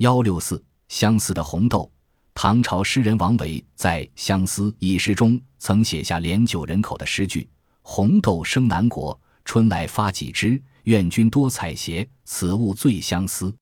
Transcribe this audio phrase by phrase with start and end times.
[0.00, 1.90] 幺六四相思的红豆。
[2.32, 7.46] 唐朝诗人王维在《相思》一诗中曾写下连九人口的诗句
[7.82, 10.60] ：“红豆生南国，春来发几枝。
[10.84, 13.54] 愿君多采撷，此物最相思。”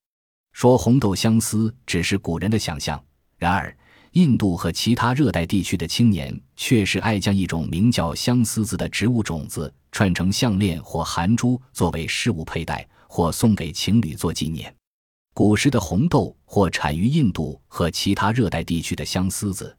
[0.53, 3.03] 说红豆相思只是古人的想象，
[3.37, 3.77] 然而
[4.13, 14.73] 印度和其他热带地区的青年确实爱将一种名叫相思子的植物种子串成项链或含珠，作为饰物佩戴，或送给情侣做纪念。
[15.39, 19.73] 古时的红豆或产于印度和其他热带地区的相思子，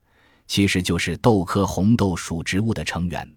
[0.46, 3.30] 其实就是豆科红豆属植物的成员。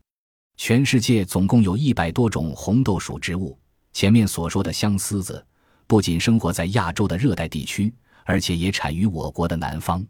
[0.56, 3.60] 全世界总共有一百多种红豆属植物。
[3.92, 5.46] 前面所说的相思子，
[5.86, 7.94] 不仅生活在亚洲的热带地区，
[8.24, 10.02] 而且也产于我国的南方。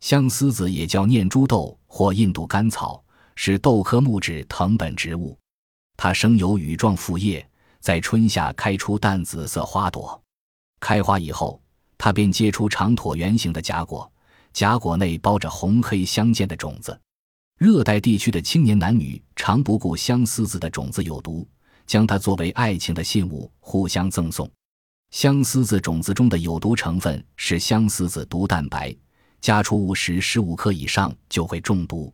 [0.00, 3.02] 相思子也叫念珠豆或印度甘草，
[3.34, 5.34] 是豆科木质藤本植物。
[5.96, 7.48] 它生有羽状复叶，
[7.80, 10.22] 在春夏开出淡紫色花朵。
[10.80, 11.60] 开花以后，
[11.98, 14.10] 它便结出长椭圆形的荚果，
[14.52, 16.98] 荚果内包着红黑相间的种子。
[17.58, 21.48] 热带地区的青年男女常不顾相思子的种子有毒，
[21.86, 24.50] 将它作为爱情的信物互相赠送。
[25.10, 28.94] 相思子种子中的有毒成分是相思子毒蛋白，
[29.40, 32.12] 加出五十十五克以上就会中毒，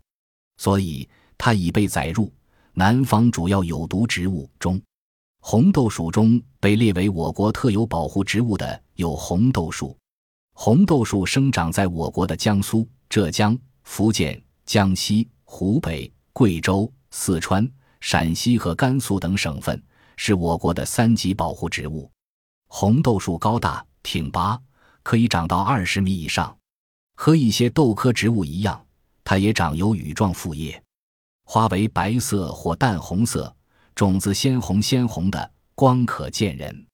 [0.59, 2.33] 所以它已被载入
[2.75, 4.81] 南方主要有毒植物中。
[5.45, 9.95] 红豆属中被列为我国特有保护植物的有红豆树。
[10.55, 17.69] 红豆树生长在我国的江苏、浙江、福建、江西、湖北、贵州、四川、
[18.01, 19.83] 陕西和甘肃等省份，
[20.17, 22.09] 是我国的三级保护植物。
[22.69, 24.57] 红豆树高大挺拔，
[25.03, 26.57] 可以长到二十米以上。
[27.17, 28.87] 和一些豆科植物一样，
[29.25, 30.81] 它也长有羽状复叶，
[31.45, 33.53] 花为白色或淡红色。
[33.95, 36.87] 种子鲜红鲜红的，光可见人。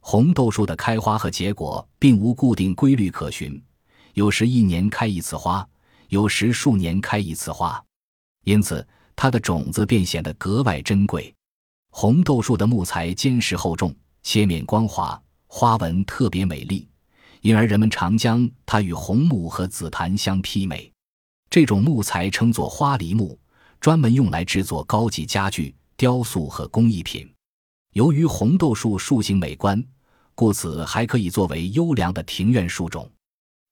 [0.00, 3.62] 红豆树的开花和结果并无固定规律可循，
[4.14, 5.66] 有时一年开一次花，
[6.08, 7.82] 有时数年开一次花，
[8.44, 11.34] 因此它的种子便显得格外珍贵。
[11.90, 16.88] 红豆树的木材坚实厚重，切面光滑，花纹特别美丽，
[17.42, 20.90] 因而人们常将它与红木和紫檀相媲美。
[21.50, 23.38] 这种木材称作花梨木，
[23.80, 25.74] 专门用来制作高级家具。
[25.98, 27.28] 雕塑和工艺品，
[27.94, 29.84] 由于红豆树树形美观，
[30.36, 33.10] 故此还可以作为优良的庭院树种。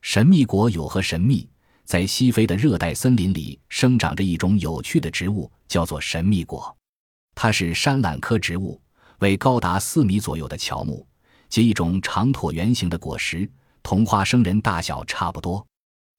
[0.02, 1.48] 神秘果有何神秘？
[1.84, 6.76] 在西非的热带森林里生长着一种有趣的植物，叫做神秘果。
[7.36, 8.82] 它是山榄科植物，
[9.20, 11.06] 为高达四米左右的乔木，
[11.48, 13.48] 结一种长椭圆形的果实，
[13.84, 15.64] 同花生仁大小差不多。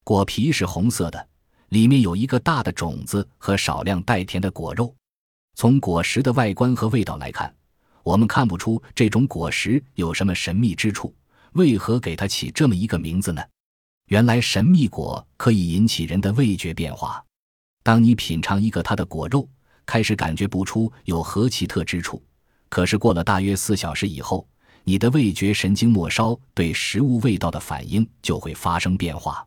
[0.05, 1.27] 果皮是红色的，
[1.67, 4.95] 里面有一个大的种子和少量带甜的果肉。
[5.57, 7.51] 从果实的外观和味道来看，
[8.03, 11.11] 我们看不出这种果实有什么神秘之处。
[11.53, 13.41] 为何给它起这么一个名字呢？
[14.09, 17.25] 原来神秘果可以引起人的味觉变化。
[17.81, 19.49] 当你品尝一个它的果肉，
[19.83, 22.21] 开始感觉不出有何奇特之处，
[22.69, 24.47] 可是过了大约四小时以后，
[24.83, 29.43] 你的味觉神经末梢对食物味道的反应就会发生变化。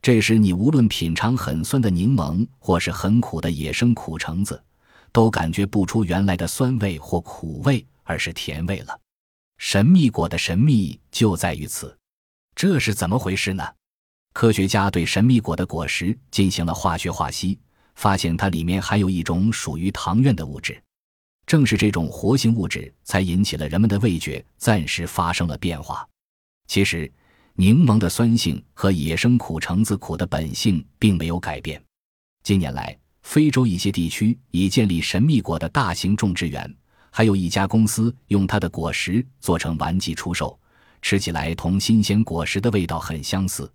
[0.00, 4.58] 这时，你无论品尝很酸的柠檬，或是很苦的野生苦橙子。
[5.12, 8.98] 都感觉不出原来的酸味或苦味，而是甜味了。
[9.58, 11.96] 神秘果的神秘就在于此，
[12.56, 13.64] 这是怎么回事呢？
[14.32, 17.60] 科学家对神秘果的果实进行了化学化析，
[17.94, 20.82] 发现它里面含有一种属于糖原的物质。
[21.44, 26.08] 正是这种活性物质，才引起了人们的味觉暂时发生了变化。
[26.66, 27.12] 其实，
[27.54, 31.82] 柠檬的酸性和野生苦橙子苦的本性并没有改变。
[32.42, 36.72] 近年来，非洲一些地区已建立神秘果的大型种植园，
[37.10, 40.58] 还有一家公司用它的果实做成玩具出售，
[41.00, 43.70] 吃起来同新鲜果实的味道很相似。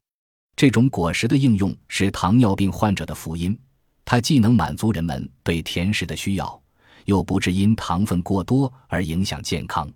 [0.56, 3.58] 这种果实的应用是糖尿病患者的福音，
[4.06, 6.62] 它既能满足人们对甜食的需要，
[7.06, 9.90] 又不致因糖分过多而影响健康。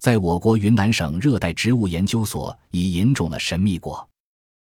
[0.00, 4.08] 在我国云南省热带植物研究所已引种了神秘果。